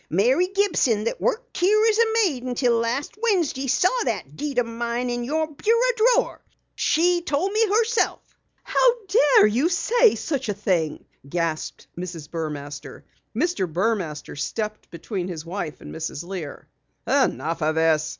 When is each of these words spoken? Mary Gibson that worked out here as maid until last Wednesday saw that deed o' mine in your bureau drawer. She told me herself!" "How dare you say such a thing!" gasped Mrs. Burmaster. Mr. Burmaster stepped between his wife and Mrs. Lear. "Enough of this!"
Mary 0.09 0.47
Gibson 0.47 1.03
that 1.05 1.21
worked 1.21 1.55
out 1.55 1.59
here 1.61 1.81
as 1.89 1.97
maid 2.25 2.41
until 2.43 2.73
last 2.79 3.15
Wednesday 3.21 3.67
saw 3.67 3.95
that 4.05 4.35
deed 4.35 4.57
o' 4.57 4.63
mine 4.63 5.09
in 5.11 5.23
your 5.23 5.45
bureau 5.47 6.15
drawer. 6.15 6.41
She 6.73 7.21
told 7.21 7.51
me 7.51 7.63
herself!" 7.77 8.19
"How 8.63 9.05
dare 9.05 9.45
you 9.45 9.69
say 9.69 10.15
such 10.15 10.49
a 10.49 10.55
thing!" 10.55 11.05
gasped 11.29 11.85
Mrs. 11.95 12.29
Burmaster. 12.31 13.03
Mr. 13.35 13.71
Burmaster 13.71 14.35
stepped 14.35 14.89
between 14.89 15.27
his 15.27 15.45
wife 15.45 15.81
and 15.81 15.93
Mrs. 15.93 16.23
Lear. 16.27 16.67
"Enough 17.05 17.61
of 17.61 17.75
this!" 17.75 18.09